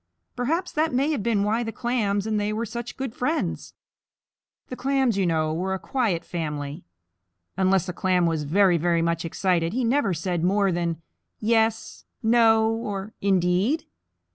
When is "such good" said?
2.65-3.13